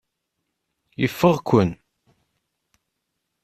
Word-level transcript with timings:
Ifeɣ-ken. 1.05 1.69